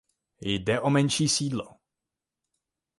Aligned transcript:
Jde 0.41 0.79
o 0.81 0.89
menší 0.89 1.29
sídlo. 1.29 1.69